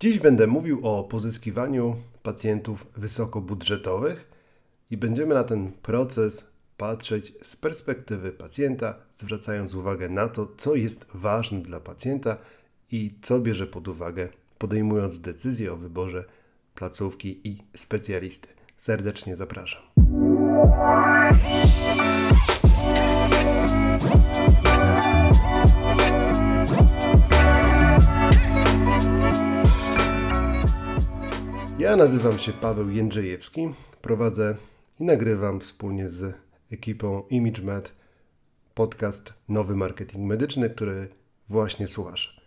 [0.00, 4.30] Dziś będę mówił o pozyskiwaniu pacjentów wysokobudżetowych
[4.90, 11.06] i będziemy na ten proces patrzeć z perspektywy pacjenta, zwracając uwagę na to, co jest
[11.14, 12.36] ważne dla pacjenta
[12.90, 16.24] i co bierze pod uwagę, podejmując decyzję o wyborze
[16.74, 18.48] placówki i specjalisty.
[18.76, 19.82] Serdecznie zapraszam.
[31.78, 33.68] Ja nazywam się Paweł Jędrzejewski,
[34.02, 34.54] prowadzę
[35.00, 36.34] i nagrywam wspólnie z
[36.72, 37.92] ekipą ImageMed
[38.74, 41.08] podcast Nowy Marketing Medyczny, który
[41.48, 42.40] właśnie słuchasz.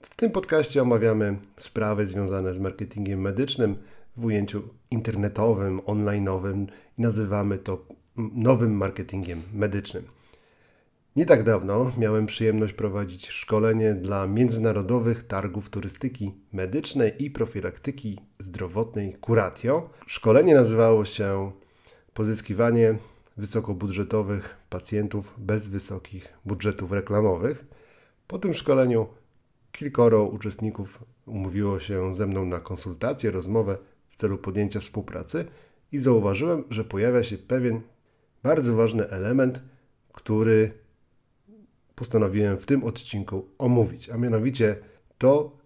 [0.00, 3.76] W tym podcaście omawiamy sprawy związane z marketingiem medycznym
[4.16, 6.66] w ujęciu internetowym, online'owym
[6.98, 7.86] i nazywamy to
[8.16, 10.15] nowym marketingiem medycznym.
[11.16, 19.16] Nie tak dawno miałem przyjemność prowadzić szkolenie dla międzynarodowych targów turystyki medycznej i profilaktyki zdrowotnej
[19.26, 19.90] Curatio.
[20.06, 21.52] Szkolenie nazywało się
[22.14, 22.94] Pozyskiwanie
[23.36, 27.64] wysokobudżetowych pacjentów bez wysokich budżetów reklamowych.
[28.26, 29.06] Po tym szkoleniu
[29.72, 35.44] kilkoro uczestników umówiło się ze mną na konsultację, rozmowę w celu podjęcia współpracy
[35.92, 37.80] i zauważyłem, że pojawia się pewien
[38.42, 39.62] bardzo ważny element,
[40.12, 40.85] który
[41.96, 44.76] postanowiłem w tym odcinku omówić, a mianowicie
[45.18, 45.56] to,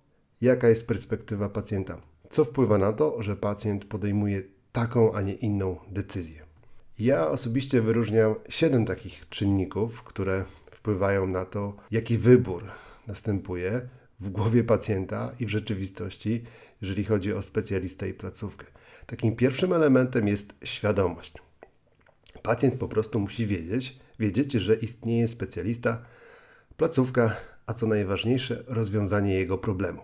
[0.41, 2.01] jaka jest perspektywa pacjenta.
[2.31, 4.43] Co wpływa na to, że pacjent podejmuje
[4.73, 6.43] taką, a nie inną decyzję.
[6.99, 12.65] Ja osobiście wyróżniam 7 takich czynników, które wpływają na to, jaki wybór
[13.07, 13.89] następuje
[14.21, 16.45] w głowie pacjenta i w rzeczywistości,
[16.83, 18.67] jeżeli chodzi o specjalistę i placówkę.
[19.07, 21.35] Takim pierwszym elementem jest świadomość.
[22.43, 26.03] Pacjent po prostu musi wiedzieć, wiedzieć, że istnieje specjalista,
[26.81, 27.37] placówka,
[27.67, 30.01] a co najważniejsze, rozwiązanie jego problemu.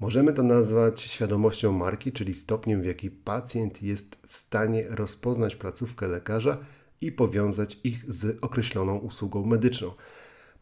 [0.00, 6.08] Możemy to nazwać świadomością marki, czyli stopniem, w jaki pacjent jest w stanie rozpoznać placówkę
[6.08, 6.58] lekarza
[7.00, 9.90] i powiązać ich z określoną usługą medyczną.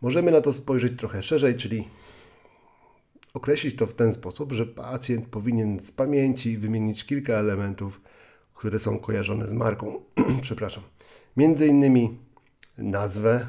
[0.03, 1.89] Możemy na to spojrzeć trochę szerzej, czyli
[3.35, 8.01] określić to w ten sposób, że pacjent powinien z pamięci wymienić kilka elementów,
[8.55, 10.01] które są kojarzone z marką.
[10.43, 10.83] Przepraszam.
[11.37, 12.19] Między innymi
[12.79, 13.47] nazwę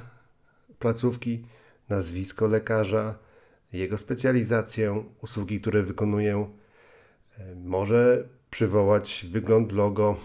[0.79, 1.43] placówki,
[1.95, 3.15] nazwisko lekarza,
[3.73, 6.49] jego specjalizację, usługi, które wykonuję.
[7.55, 10.17] Może przywołać wygląd logo,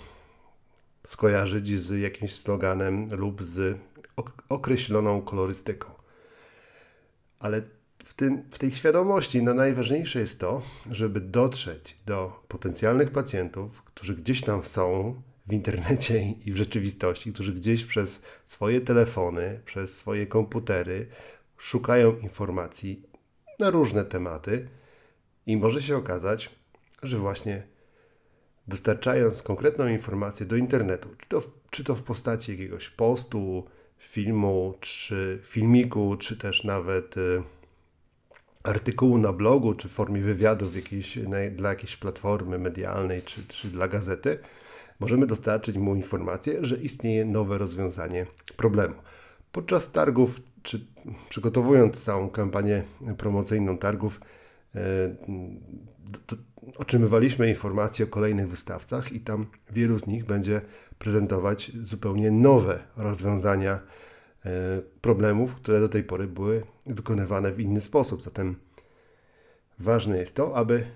[1.07, 3.79] skojarzyć z jakimś sloganem lub z
[4.49, 5.91] określoną kolorystyką.
[7.39, 7.63] Ale
[8.05, 14.17] w, tym, w tej świadomości no najważniejsze jest to, żeby dotrzeć do potencjalnych pacjentów, którzy
[14.17, 15.15] gdzieś tam są
[15.47, 21.07] w internecie i w rzeczywistości, którzy gdzieś przez swoje telefony, przez swoje komputery
[21.59, 23.03] szukają informacji
[23.59, 24.69] na różne tematy
[25.47, 26.51] i może się okazać,
[27.03, 27.63] że właśnie
[28.69, 33.65] dostarczając konkretną informację do internetu, czy to w, czy to w postaci jakiegoś postu,
[33.99, 37.43] filmu, czy filmiku, czy też nawet y,
[38.63, 43.69] artykułu na blogu, czy w formie wywiadów jakiejś, na, dla jakiejś platformy medialnej, czy, czy
[43.69, 44.39] dla gazety,
[45.01, 48.27] możemy dostarczyć mu informację, że istnieje nowe rozwiązanie
[48.57, 48.95] problemu.
[49.53, 50.87] Podczas targów czy
[51.29, 52.83] przygotowując całą kampanię
[53.19, 54.21] promocyjną targów,
[54.75, 54.81] e,
[56.77, 60.61] otrzymywaliśmy informacje o kolejnych wystawcach i tam wielu z nich będzie
[60.99, 63.81] prezentować zupełnie nowe rozwiązania e,
[65.01, 68.23] problemów, które do tej pory były wykonywane w inny sposób.
[68.23, 68.57] Zatem
[69.79, 70.87] ważne jest to, aby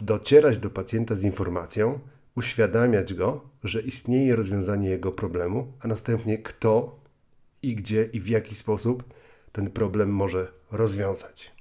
[0.00, 1.98] docierać do pacjenta z informacją,
[2.36, 7.04] uświadamiać go, że istnieje rozwiązanie jego problemu, a następnie kto
[7.62, 9.13] i gdzie i w jaki sposób
[9.54, 11.52] ten problem może rozwiązać.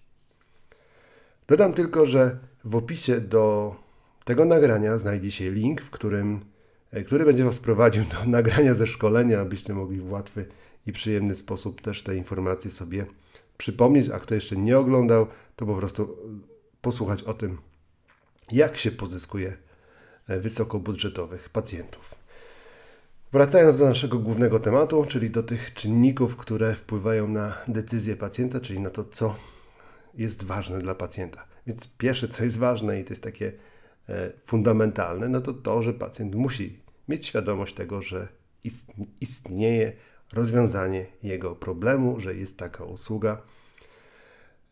[1.47, 3.75] Dodam tylko, że w opisie do
[4.25, 6.45] tego nagrania znajdzie się link, w którym,
[6.91, 10.45] e, który będzie Was prowadził do nagrania ze szkolenia, abyście mogli w łatwy
[10.87, 13.05] i przyjemny sposób też te informacje sobie
[13.57, 14.09] przypomnieć.
[14.09, 16.07] A kto jeszcze nie oglądał, to po prostu e,
[16.81, 17.57] posłuchać o tym,
[18.51, 19.57] jak się pozyskuje
[20.27, 22.15] e, wysokobudżetowych pacjentów.
[23.33, 28.79] Wracając do naszego głównego tematu, czyli do tych czynników, które wpływają na decyzję pacjenta, czyli
[28.79, 29.35] na to, co
[30.13, 31.47] jest ważne dla pacjenta.
[31.67, 33.51] Więc pierwsze, co jest ważne i to jest takie
[34.09, 38.27] e, fundamentalne, no to to, że pacjent musi mieć świadomość tego, że
[39.21, 39.93] istnieje
[40.33, 43.41] rozwiązanie jego problemu, że jest taka usługa.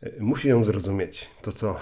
[0.01, 1.79] E, musi ją zrozumieć, to co, e,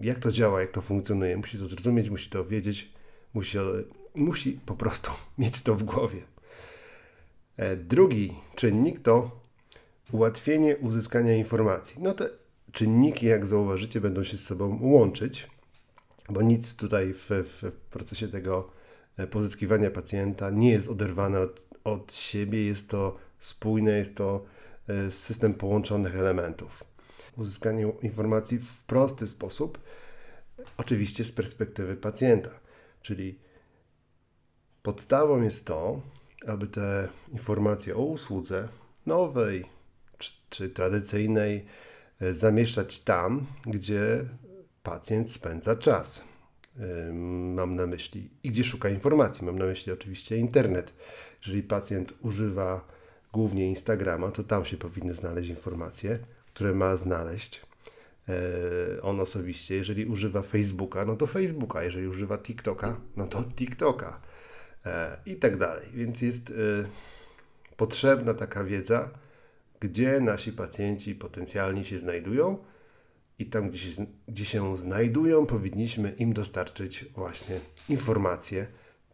[0.00, 2.92] jak to działa, jak to funkcjonuje, musi to zrozumieć, musi to wiedzieć,
[3.34, 3.58] musi
[4.18, 6.22] musi po prostu mieć to w głowie.
[7.56, 9.40] E, drugi czynnik to
[10.12, 12.02] ułatwienie uzyskania informacji.
[12.02, 12.24] No to
[12.72, 15.50] czynniki, jak zauważycie, będą się z sobą łączyć,
[16.28, 18.70] bo nic tutaj w, w procesie tego
[19.16, 24.44] e, pozyskiwania pacjenta nie jest oderwane od, od siebie, jest to spójne, jest to
[24.88, 26.84] e, system połączonych elementów.
[27.36, 29.78] Uzyskanie informacji w prosty sposób,
[30.76, 32.50] oczywiście z perspektywy pacjenta,
[33.02, 33.38] czyli
[34.88, 36.00] podstawą jest to,
[36.46, 38.68] aby te informacje o usłudze
[39.06, 39.64] nowej
[40.18, 41.66] czy, czy tradycyjnej
[42.20, 44.24] e, zamieszczać tam, gdzie
[44.82, 46.24] pacjent spędza czas.
[47.54, 49.44] Mam na myśli i gdzie szuka informacji.
[49.44, 50.94] Mam na myśli oczywiście internet.
[51.42, 52.84] Jeżeli pacjent używa
[53.32, 56.18] głównie Instagrama, to tam się powinny znaleźć informacje,
[56.54, 57.62] które ma znaleźć
[58.28, 59.74] e, on osobiście.
[59.74, 61.82] Jeżeli używa Facebooka, no to Facebooka.
[61.82, 64.27] Jeżeli używa TikToka, no to TikToka.
[64.86, 65.86] E, I tak dalej.
[65.94, 66.52] Więc jest
[67.76, 69.10] potrzebna taka wiedza,
[69.80, 72.58] gdzie nasi pacjenci potencjalni się znajdują
[73.38, 78.66] i tam, gdzie się, gdzie się znajdują, powinniśmy im dostarczyć właśnie informacje,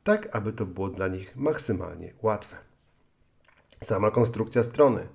[0.04, 2.56] tak aby to było dla nich maksymalnie łatwe.
[3.82, 5.08] Sama konstrukcja strony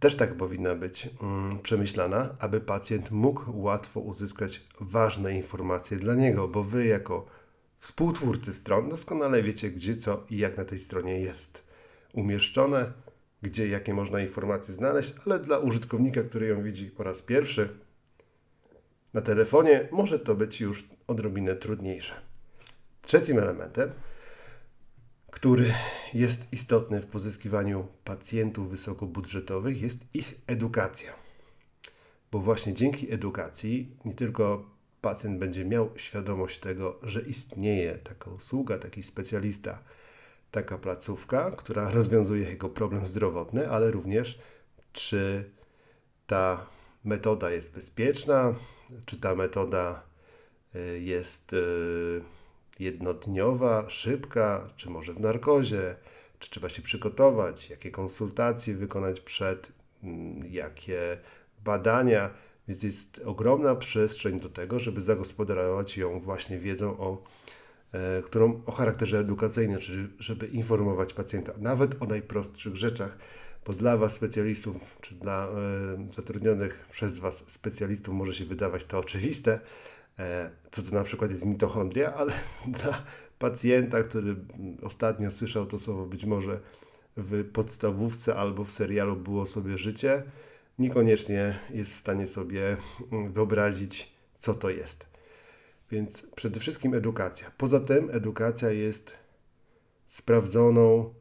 [0.00, 6.48] też tak powinna być mm, przemyślana, aby pacjent mógł łatwo uzyskać ważne informacje dla niego,
[6.48, 7.26] bo wy jako
[7.78, 11.64] współtwórcy stron doskonale wiecie, gdzie co i jak na tej stronie jest
[12.12, 12.92] umieszczone,
[13.42, 17.78] gdzie jakie można informacje znaleźć, ale dla użytkownika, który ją widzi po raz pierwszy
[19.14, 22.14] na telefonie, może to być już odrobinę trudniejsze.
[23.02, 23.90] Trzecim elementem,
[25.30, 25.74] który
[26.14, 31.12] jest istotny w pozyskiwaniu pacjentów wysokobudżetowych, jest ich edukacja.
[32.32, 34.75] Bo właśnie dzięki edukacji nie tylko
[35.06, 39.78] pacjent będzie miał świadomość tego, że istnieje taka usługa, taki specjalista,
[40.50, 44.38] taka placówka, która rozwiązuje jego problem zdrowotny, ale również
[44.92, 45.50] czy
[46.26, 46.66] ta
[47.04, 48.54] metoda jest bezpieczna,
[49.04, 50.02] czy ta metoda
[50.76, 52.22] y, jest y,
[52.78, 55.96] jednodniowa, szybka, czy może w narkozie,
[56.38, 59.72] czy trzeba się przygotować, jakie konsultacje wykonać przed,
[60.02, 61.18] mm, jakie
[61.64, 62.30] badania.
[62.68, 67.22] Więc jest ogromna przestrzeń do tego, żeby zagospodarować ją właśnie wiedzą o
[67.92, 73.18] E, którą o charakterze edukacyjnym, czyli żeby informować pacjenta nawet o najprostszych rzeczach,
[73.66, 78.98] bo dla Was specjalistów, czy dla e, zatrudnionych przez Was specjalistów może się wydawać to
[78.98, 79.60] oczywiste,
[80.18, 82.32] e, co to na przykład jest mitochondria, ale
[82.66, 83.02] dla
[83.38, 84.36] pacjenta, który
[84.82, 86.60] ostatnio słyszał to słowo być może
[87.16, 90.22] w podstawówce albo w serialu Było sobie życie,
[90.78, 92.76] niekoniecznie jest w stanie sobie
[93.30, 95.06] wyobrazić, co to jest.
[95.90, 97.50] Więc przede wszystkim edukacja.
[97.58, 99.12] Poza tym edukacja jest
[100.06, 101.14] sprawdzoną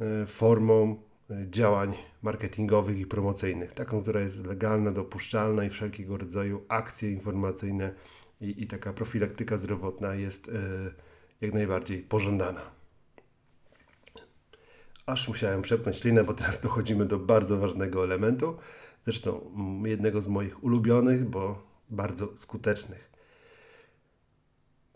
[0.00, 6.64] e, formą e, działań marketingowych i promocyjnych, taką, która jest legalna, dopuszczalna i wszelkiego rodzaju
[6.68, 7.94] akcje informacyjne
[8.40, 10.52] i, i taka profilaktyka zdrowotna jest e,
[11.40, 12.60] jak najbardziej pożądana.
[15.06, 18.56] Aż musiałem przepnąć linę, bo teraz dochodzimy do bardzo ważnego elementu,
[19.08, 23.10] zresztą jednego z moich ulubionych, bo bardzo skutecznych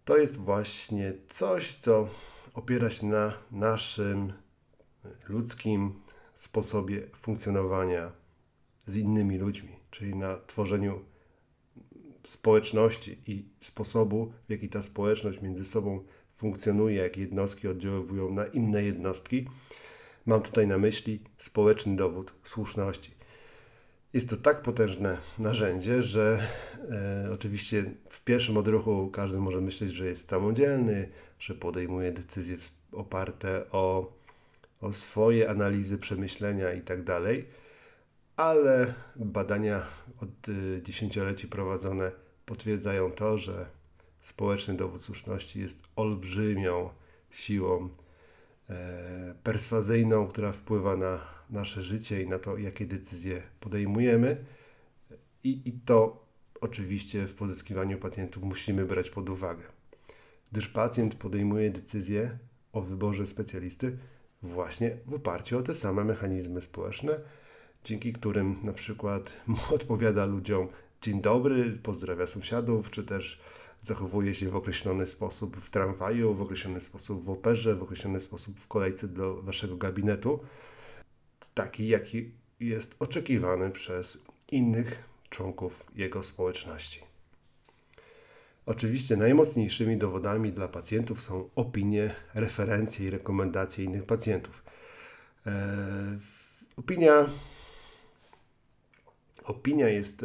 [0.04, 2.08] to jest właśnie coś, co
[2.54, 4.32] opiera się na naszym
[5.28, 5.94] ludzkim
[6.34, 8.12] sposobie funkcjonowania
[8.86, 11.04] z innymi ludźmi, czyli na tworzeniu
[12.22, 16.04] społeczności i sposobu, w jaki ta społeczność między sobą
[16.34, 19.48] funkcjonuje, jak jednostki oddziaływują na inne jednostki.
[20.26, 23.21] Mam tutaj na myśli społeczny dowód słuszności.
[24.12, 26.46] Jest to tak potężne narzędzie, że
[26.90, 32.56] e, oczywiście w pierwszym odruchu każdy może myśleć, że jest samodzielny, że podejmuje decyzje
[32.92, 34.12] oparte o,
[34.80, 37.22] o swoje analizy, przemyślenia itd., tak
[38.36, 39.86] ale badania
[40.20, 42.10] od e, dziesięcioleci prowadzone
[42.46, 43.66] potwierdzają to, że
[44.20, 46.90] społeczny dowód słuszności jest olbrzymią
[47.30, 47.88] siłą
[48.70, 51.20] e, perswazyjną, która wpływa na
[51.52, 54.44] nasze życie i na to, jakie decyzje podejmujemy.
[55.44, 56.26] I, I to
[56.60, 59.62] oczywiście w pozyskiwaniu pacjentów musimy brać pod uwagę,
[60.52, 62.38] gdyż pacjent podejmuje decyzję
[62.72, 63.98] o wyborze specjalisty
[64.42, 67.20] właśnie w oparciu o te same mechanizmy społeczne,
[67.84, 69.32] dzięki którym na przykład
[69.74, 70.68] odpowiada ludziom
[71.02, 73.40] dzień dobry, pozdrawia sąsiadów, czy też
[73.80, 78.60] zachowuje się w określony sposób w tramwaju, w określony sposób w operze, w określony sposób
[78.60, 80.40] w kolejce do waszego gabinetu
[81.54, 82.30] taki, jaki
[82.60, 84.18] jest oczekiwany przez
[84.50, 87.00] innych członków jego społeczności.
[88.66, 94.62] Oczywiście najmocniejszymi dowodami dla pacjentów są opinie, referencje i rekomendacje innych pacjentów.
[95.46, 95.52] Eee,
[96.76, 97.26] opinia
[99.44, 100.24] Opinia jest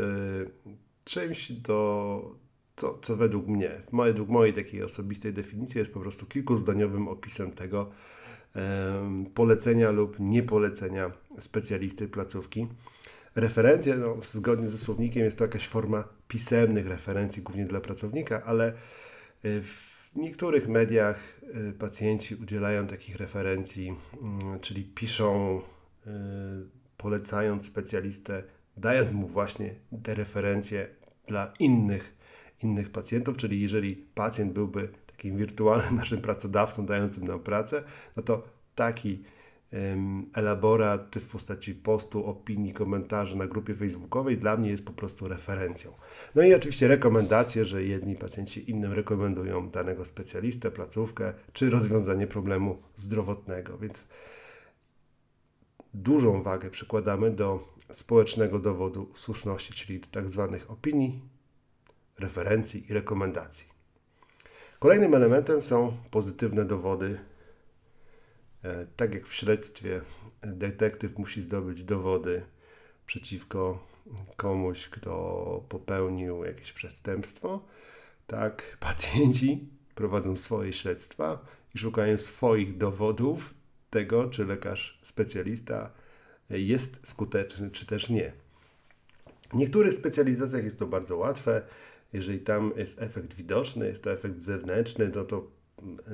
[1.03, 2.35] czymś do,
[2.75, 7.91] co, co według mnie, według mojej takiej osobistej definicji jest po prostu kilkuzdaniowym opisem tego
[9.33, 12.67] polecenia lub niepolecenia specjalisty placówki.
[13.35, 18.73] Referencje, no, zgodnie ze słownikiem, jest to jakaś forma pisemnych referencji, głównie dla pracownika, ale
[19.43, 25.61] w niektórych mediach y, pacjenci udzielają takich referencji, mm, czyli piszą,
[26.07, 26.09] y,
[26.97, 28.43] polecając specjalistę,
[28.77, 30.87] dając mu właśnie te referencje
[31.27, 32.15] dla innych,
[32.63, 37.83] innych pacjentów, czyli jeżeli pacjent byłby takim wirtualnym naszym pracodawcą dającym nam pracę,
[38.15, 38.43] no to
[38.75, 39.23] taki
[40.33, 45.91] elaborat w postaci postu, opinii, komentarzy na grupie facebookowej dla mnie jest po prostu referencją.
[46.35, 52.77] No i oczywiście rekomendacje, że jedni pacjenci innym rekomendują danego specjalistę, placówkę czy rozwiązanie problemu
[52.95, 54.07] zdrowotnego, więc
[55.93, 61.21] dużą wagę przykładamy do społecznego dowodu słuszności, czyli tak zwanych opinii,
[62.19, 63.76] referencji i rekomendacji.
[64.79, 67.17] Kolejnym elementem są pozytywne dowody
[68.67, 70.01] E, tak jak w śledztwie,
[70.41, 72.45] detektyw musi zdobyć dowody
[73.05, 73.87] przeciwko
[74.35, 77.65] komuś, kto popełnił jakieś przestępstwo,
[78.27, 81.39] tak pacjenci prowadzą swoje śledztwa
[81.75, 83.53] i szukają swoich dowodów
[83.89, 85.91] tego, czy lekarz specjalista
[86.49, 88.33] jest skuteczny, czy też nie.
[89.53, 91.61] W niektórych specjalizacjach jest to bardzo łatwe.
[92.13, 95.47] Jeżeli tam jest efekt widoczny, jest to efekt zewnętrzny, no to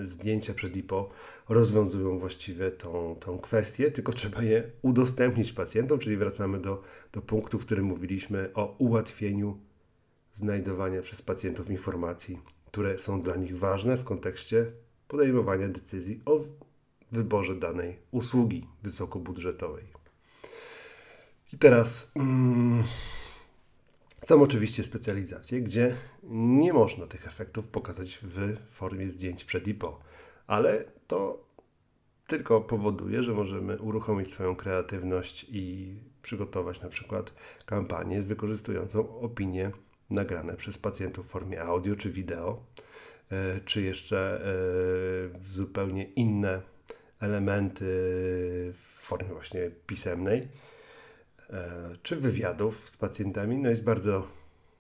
[0.04, 1.10] zdjęcia przed IPO
[1.50, 7.60] rozwiązują właściwie tą, tą kwestię, tylko trzeba je udostępnić pacjentom, czyli wracamy do, do punktu,
[7.60, 9.58] w którym mówiliśmy o ułatwieniu
[10.34, 14.72] znajdowania przez pacjentów informacji, które są dla nich ważne w kontekście
[15.08, 16.40] podejmowania decyzji o
[17.12, 19.86] wyborze danej usługi wysokobudżetowej.
[21.54, 22.12] I teraz.
[22.16, 22.84] Mm,
[24.25, 30.00] są oczywiście specjalizacje, gdzie nie można tych efektów pokazać w formie zdjęć przed i po,
[30.48, 31.44] ale to
[32.27, 37.34] tylko powoduje, że możemy uruchomić swoją kreatywność i przygotować na przykład
[37.65, 39.72] kampanię wykorzystującą opinie
[40.10, 42.65] nagrane przez pacjentów w formie audio czy wideo,
[43.32, 46.62] e, czy jeszcze e, zupełnie inne
[47.20, 47.86] elementy
[48.74, 50.48] w formie właśnie pisemnej
[52.04, 53.58] czy wywiadów z pacjentami.
[53.58, 54.28] No jest bardzo,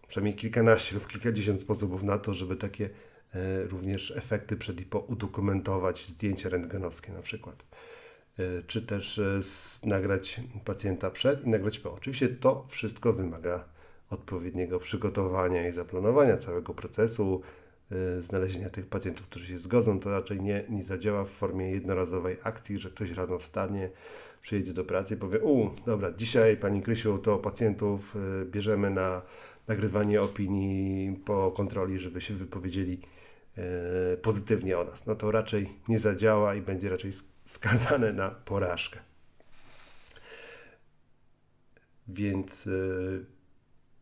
[0.07, 2.89] przynajmniej kilkanaście lub kilkadziesiąt sposobów na to, żeby takie
[3.33, 7.63] e, również efekty przed i po udokumentować, zdjęcia rentgenowskie na przykład.
[8.39, 9.21] E, czy też
[9.83, 11.93] nagrać pacjenta przed i nagrać po.
[11.93, 13.65] Oczywiście to wszystko wymaga
[14.09, 17.41] odpowiedniego przygotowania i zaplanowania całego procesu,
[18.19, 22.79] znalezienia tych pacjentów, którzy się zgodzą, to raczej nie, nie zadziała w formie jednorazowej akcji,
[22.79, 23.89] że ktoś rano wstanie,
[24.41, 29.21] przyjedzie do pracy i powie, u, dobra, dzisiaj Pani Krysiu, to pacjentów y, bierzemy na
[29.67, 33.01] nagrywanie opinii po kontroli, żeby się wypowiedzieli
[34.13, 35.05] y, pozytywnie o nas.
[35.05, 37.11] No to raczej nie zadziała i będzie raczej
[37.45, 38.99] skazane na porażkę.
[42.07, 43.25] Więc y,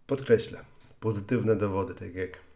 [0.07, 0.61] podkreślę,
[0.99, 2.50] pozytywne dowody, tak jak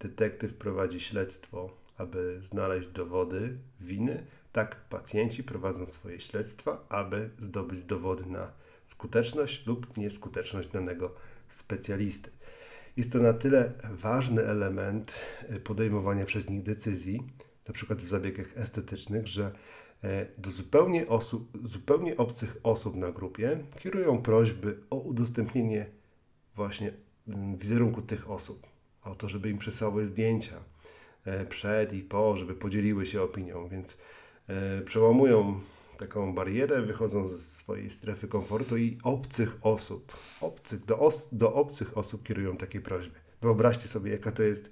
[0.00, 8.26] detektyw prowadzi śledztwo, aby znaleźć dowody winy, tak pacjenci prowadzą swoje śledztwa, aby zdobyć dowody
[8.26, 8.52] na
[8.86, 11.14] skuteczność lub nieskuteczność danego
[11.48, 12.30] specjalisty.
[12.96, 15.14] Jest to na tyle ważny element
[15.48, 17.22] e, podejmowania przez nich decyzji,
[17.68, 19.52] na przykład w zabiegach estetycznych, że
[20.04, 25.86] e, do zupełnie, osób, zupełnie obcych osób na grupie kierują prośby o udostępnienie
[26.54, 26.92] właśnie
[27.28, 28.66] mm, wizerunku tych osób,
[29.04, 30.56] o to, żeby im przysłały zdjęcia
[31.24, 33.98] e, przed i po, żeby podzieliły się opinią, więc
[34.50, 35.60] E, przełamują
[35.98, 41.98] taką barierę, wychodzą ze swojej strefy komfortu i obcych osób, obcych, do, os, do obcych
[41.98, 43.18] osób kierują takie prośby.
[43.42, 44.70] Wyobraźcie sobie, jaka to jest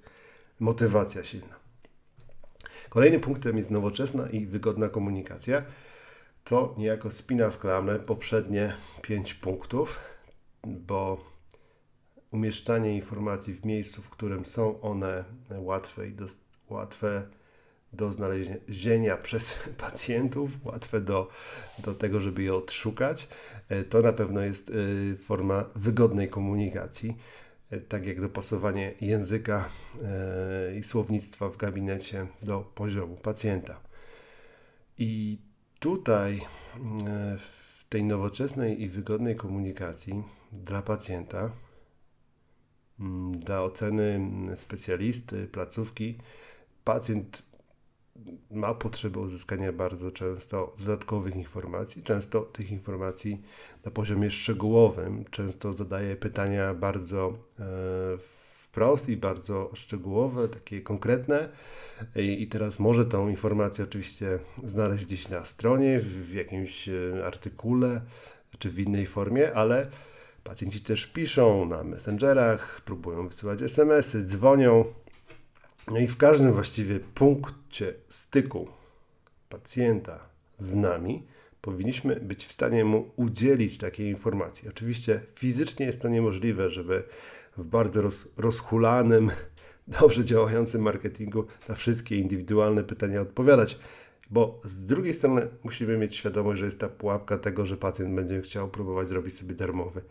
[0.59, 1.55] motywacja silna.
[2.89, 5.63] Kolejnym punktem jest nowoczesna i wygodna komunikacja.
[6.43, 9.99] To niejako spina w klamę poprzednie pięć punktów,
[10.63, 11.23] bo
[12.31, 15.23] umieszczanie informacji w miejscu, w którym są one
[15.59, 16.15] łatwe i
[16.69, 17.27] łatwe
[17.93, 21.29] do znalezienia przez pacjentów, łatwe do,
[21.79, 23.27] do tego, żeby je odszukać.
[23.69, 24.73] E, to na pewno jest e,
[25.17, 27.17] forma wygodnej komunikacji,
[27.69, 29.69] e, tak jak dopasowanie języka
[30.79, 33.79] i słownictwa w gabinecie do poziomu pacjenta.
[34.97, 35.39] I
[35.79, 36.41] tutaj
[37.39, 41.51] w tej nowoczesnej i wygodnej komunikacji dla pacjenta,
[43.31, 44.19] dla oceny
[44.55, 46.17] specjalisty, placówki,
[46.83, 47.43] pacjent
[48.51, 53.41] ma potrzebę uzyskania bardzo często dodatkowych informacji, często tych informacji
[53.85, 57.63] na poziomie szczegółowym, często zadaje pytania bardzo e,
[58.69, 61.49] wprost i bardzo szczegółowe, takie konkretne.
[62.15, 67.25] I, I, teraz może tą informację oczywiście znaleźć gdzieś na stronie, w, w jakimś e,
[67.25, 68.01] artykule
[68.59, 69.87] czy w innej formie, ale
[70.49, 74.85] pacjenci też piszą na messengerach, próbują wysyłać SMS-y, dzwonią.
[75.91, 78.67] No i w każdym właściwie punkcie styku
[79.49, 80.19] pacjenta
[80.57, 81.23] z nami
[81.61, 84.69] powinniśmy być w stanie mu udzielić takiej informacji.
[84.69, 87.03] Oczywiście fizycznie jest to niemożliwe, żeby
[87.57, 89.31] w bardzo roz, rozhulanym,
[90.01, 93.79] dobrze działającym marketingu na wszystkie indywidualne pytania odpowiadać.
[94.29, 98.41] Bo z drugiej strony musimy mieć świadomość, że jest ta pułapka tego, że pacjent będzie
[98.41, 100.01] chciał próbować zrobić sobie darmowy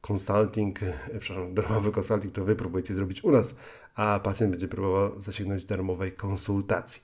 [0.00, 3.54] consulting, e, przepraszam, darmowy consulting to wy próbujecie zrobić u nas,
[3.94, 7.02] a pacjent będzie próbował zasięgnąć darmowej konsultacji.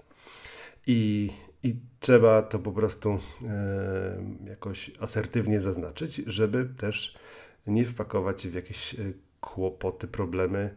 [0.86, 1.30] I,
[1.62, 7.18] i trzeba to po prostu e, jakoś asertywnie zaznaczyć, żeby też
[7.66, 8.98] nie wpakować w jakieś e,
[9.40, 10.74] kłopoty, problemy,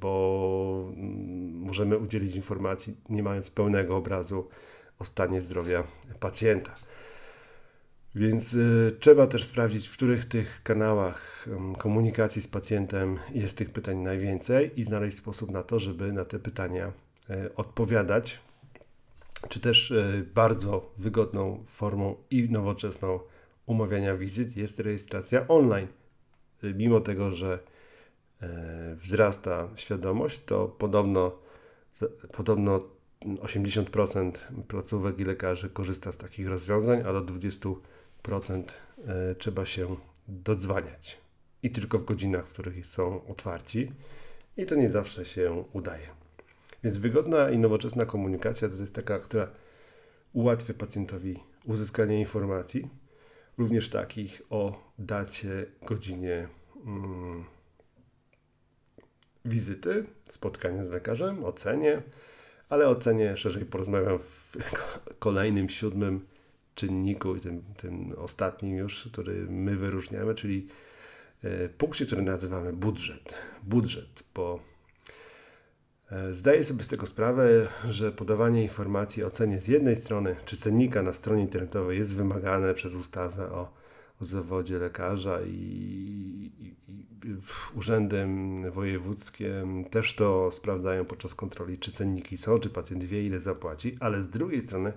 [0.00, 4.48] bo mm, możemy udzielić informacji nie mając pełnego obrazu
[4.98, 5.84] o stanie zdrowia
[6.20, 6.74] pacjenta.
[8.14, 13.70] Więc y, trzeba też sprawdzić, w których tych kanałach y, komunikacji z pacjentem jest tych
[13.70, 16.92] pytań najwięcej i znaleźć sposób na to, żeby na te pytania
[17.30, 18.40] y, odpowiadać.
[19.48, 23.20] Czy też y, bardzo wygodną formą i nowoczesną
[23.66, 25.88] umawiania wizyt jest rejestracja online.
[26.64, 27.58] Y, mimo tego, że
[28.42, 28.46] y,
[28.96, 31.38] wzrasta świadomość, to podobno,
[32.32, 32.82] podobno
[33.24, 34.32] 80%
[34.68, 37.93] placówek i lekarzy korzysta z takich rozwiązań, a do 20% e,
[39.38, 39.96] trzeba się
[40.28, 41.18] dodzwaniać.
[41.62, 43.92] I tylko w godzinach, w których są otwarci.
[44.56, 46.06] I to nie zawsze się udaje.
[46.84, 49.48] Więc wygodna i nowoczesna komunikacja to jest taka, która
[50.32, 52.88] ułatwia pacjentowi uzyskanie informacji,
[53.58, 56.48] również takich o dacie, godzinie
[56.86, 57.44] mm,
[59.44, 62.02] wizyty, spotkania z lekarzem, ocenie,
[62.68, 64.56] ale o cenie szerzej porozmawiam w
[65.18, 66.26] kolejnym, siódmym
[66.74, 70.68] czynniku, tym, tym ostatnim już, który my wyróżniamy, czyli
[71.42, 73.34] e, punkcie, który nazywamy budżet.
[73.62, 74.60] Budżet, bo
[76.10, 80.56] e, zdaję sobie z tego sprawę, że podawanie informacji o cenie z jednej strony, czy
[80.56, 83.72] cennika na stronie internetowej jest wymagane przez ustawę o,
[84.20, 86.66] o zawodzie lekarza i, i,
[87.28, 87.36] i
[87.74, 93.96] urzędem wojewódzkim też to sprawdzają podczas kontroli, czy cenniki są, czy pacjent wie, ile zapłaci,
[94.00, 94.92] ale z drugiej strony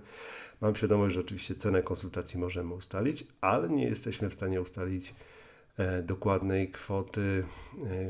[0.61, 5.15] mam świadomość, że oczywiście cenę konsultacji możemy ustalić, ale nie jesteśmy w stanie ustalić
[5.77, 7.43] e, dokładnej kwoty,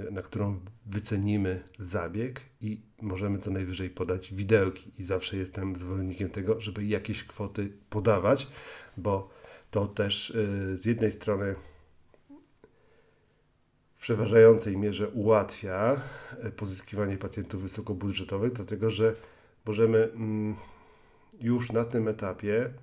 [0.08, 4.92] e, na którą wycenimy zabieg i możemy co najwyżej podać widełki.
[4.98, 8.48] I zawsze jestem zwolennikiem tego, żeby jakieś kwoty podawać,
[8.98, 9.30] bo
[9.72, 11.56] to też e, z jednej strony
[13.96, 16.02] w przeważającej mierze ułatwia
[16.56, 19.16] pozyskiwanie pacjentów wysokobudżetowych, dlatego że
[19.66, 20.56] możemy mm,
[21.42, 22.74] już na tym etapie,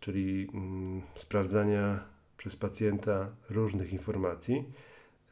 [0.00, 2.04] czyli mm, sprawdzania
[2.36, 4.64] przez pacjenta różnych informacji,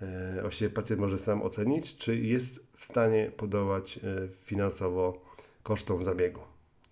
[0.01, 4.01] e, właściwie pacjent może sam ocenić, czy jest w stanie podołać e,
[4.42, 5.23] finansowo
[5.62, 6.40] kosztom zabiegu.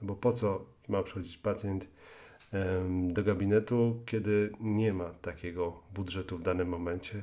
[0.02, 1.88] Bo po co ma przychodzić pacjent
[3.08, 7.22] do gabinetu, kiedy nie ma takiego budżetu w danym momencie?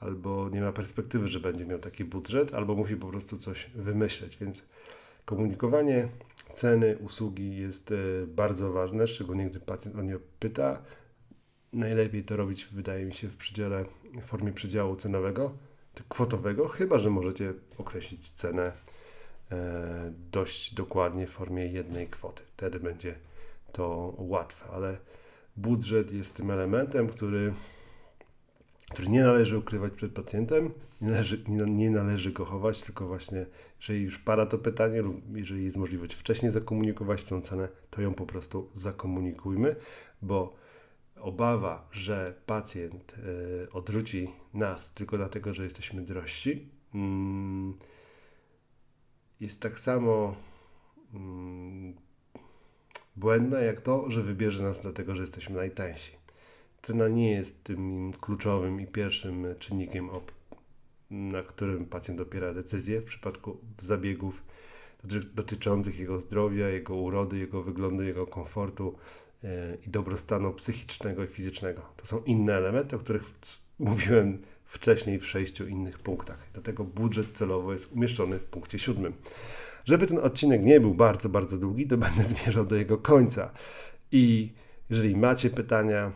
[0.00, 4.36] albo nie ma perspektywy, że będzie miał taki budżet, albo musi po prostu coś wymyśleć.
[4.36, 4.66] Więc
[5.28, 6.08] komunikowanie
[6.50, 10.82] ceny usługi jest e, bardzo ważne, szczególnie gdy pacjent o nie pyta.
[11.72, 15.54] Najlepiej to robić, wydaje mi się, w przedziale, w formie przedziału cenowego,
[16.08, 18.72] kwotowego, chyba że możecie określić cenę
[19.50, 22.42] e, dość dokładnie w formie jednej kwoty.
[22.56, 23.14] Wtedy będzie
[23.72, 24.98] to łatwe, ale
[25.56, 27.52] budżet jest tym elementem, który
[28.90, 33.46] który nie należy ukrywać przed pacjentem, nie należy, nie, nie należy go chować, tylko właśnie,
[33.78, 38.14] jeżeli już pada to pytanie lub jeżeli jest możliwość wcześniej zakomunikować tą cenę, to ją
[38.14, 39.76] po prostu zakomunikujmy,
[40.22, 40.54] bo
[41.16, 43.14] obawa, że pacjent
[43.64, 47.74] y, odrzuci nas tylko dlatego, że jesteśmy drożsi, mm,
[49.40, 50.34] jest tak samo
[51.14, 51.94] mm,
[53.16, 56.12] błędna jak to, że wybierze nas dlatego, że jesteśmy najtańsi.
[56.82, 60.10] Cena nie jest tym kluczowym i pierwszym czynnikiem,
[61.10, 64.42] na którym pacjent opiera decyzję w przypadku zabiegów
[65.34, 68.94] dotyczących jego zdrowia, jego urody, jego wyglądu, jego komfortu
[69.44, 71.82] e, i dobrostanu psychicznego i fizycznego.
[71.96, 73.22] To są inne elementy, o których
[73.78, 76.46] mówiłem wcześniej w sześciu innych punktach.
[76.52, 79.12] Dlatego budżet celowo jest umieszczony w punkcie siódmym.
[79.84, 83.50] Żeby ten odcinek nie był bardzo, bardzo długi, to będę zmierzał do jego końca.
[84.12, 84.52] I
[84.90, 86.12] jeżeli macie pytania,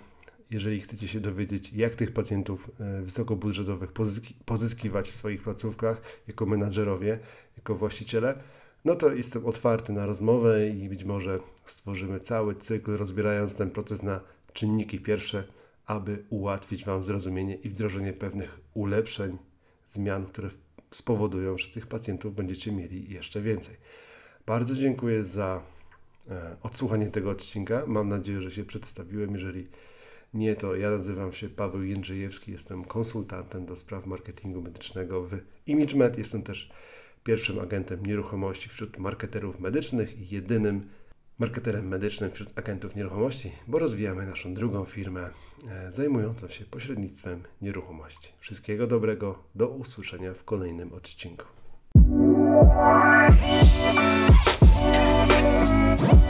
[0.52, 6.46] jeżeli chcecie się dowiedzieć, jak tych pacjentów e, wysokobudżetowych pozyski pozyskiwać w swoich placówkach jako
[6.46, 7.18] menadżerowie,
[7.56, 8.38] jako właściciele,
[8.84, 14.02] no to jestem otwarty na rozmowę i być może stworzymy cały cykl, rozbierając ten proces
[14.02, 14.20] na
[14.52, 15.44] czynniki pierwsze,
[15.86, 19.38] aby ułatwić Wam zrozumienie i wdrożenie pewnych ulepszeń,
[19.86, 20.48] zmian, które
[20.90, 23.76] spowodują, że tych pacjentów będziecie mieli jeszcze więcej.
[24.46, 25.62] Bardzo dziękuję za
[26.30, 27.82] e, odsłuchanie tego odcinka.
[27.86, 29.34] Mam nadzieję, że się przedstawiłem.
[29.34, 29.66] Jeżeli
[30.34, 36.18] nie, to ja nazywam się Paweł Jędrzejewski, jestem konsultantem do spraw marketingu medycznego w ImageMed.
[36.18, 36.70] Jestem też
[37.24, 40.88] pierwszym agentem nieruchomości wśród marketerów medycznych i jedynym
[41.38, 45.30] marketerem medycznym wśród agentów nieruchomości, bo rozwijamy naszą drugą firmę
[45.70, 48.32] e, zajmującą się pośrednictwem nieruchomości.
[48.38, 51.44] Wszystkiego dobrego, do usłyszenia w kolejnym odcinku.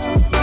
[0.02, 0.41] Thank you.